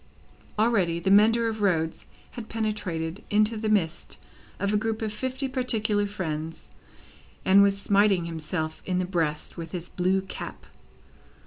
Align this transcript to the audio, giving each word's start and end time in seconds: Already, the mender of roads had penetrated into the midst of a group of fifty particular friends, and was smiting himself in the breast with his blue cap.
Already, 0.57 0.99
the 0.99 1.11
mender 1.11 1.47
of 1.47 1.61
roads 1.61 2.07
had 2.31 2.49
penetrated 2.49 3.23
into 3.29 3.55
the 3.55 3.69
midst 3.69 4.17
of 4.57 4.73
a 4.73 4.77
group 4.77 4.99
of 5.03 5.13
fifty 5.13 5.47
particular 5.47 6.07
friends, 6.07 6.71
and 7.45 7.61
was 7.61 7.79
smiting 7.79 8.25
himself 8.25 8.81
in 8.83 8.97
the 8.97 9.05
breast 9.05 9.57
with 9.57 9.73
his 9.73 9.89
blue 9.89 10.21
cap. 10.23 10.65